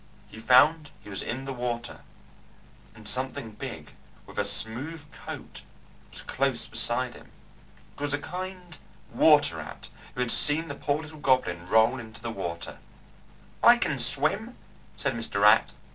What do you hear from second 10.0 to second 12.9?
who had seen the poor little goblin roll into the water.